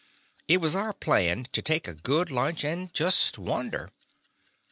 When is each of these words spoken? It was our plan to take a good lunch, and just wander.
It 0.47 0.59
was 0.59 0.75
our 0.75 0.93
plan 0.93 1.45
to 1.51 1.61
take 1.61 1.87
a 1.87 1.93
good 1.93 2.31
lunch, 2.31 2.63
and 2.63 2.91
just 2.91 3.37
wander. 3.37 3.91